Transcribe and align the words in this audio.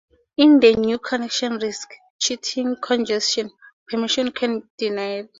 If 0.35 0.61
the 0.61 0.73
new 0.77 0.97
connection 0.97 1.59
risks 1.59 1.95
creating 2.25 2.77
congestion, 2.81 3.51
permission 3.87 4.31
can 4.31 4.61
be 4.61 4.65
denied. 4.75 5.29